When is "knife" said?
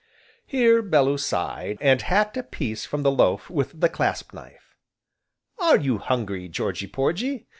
4.33-4.75